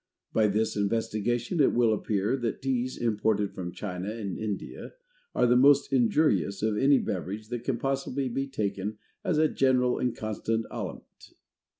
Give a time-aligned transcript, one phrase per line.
[0.33, 4.93] By this investigation it will appear, that Teas imported from China and India
[5.35, 9.99] are the most injurious of any beverage that can possibly be taken as a general
[9.99, 11.35] and constant aliment.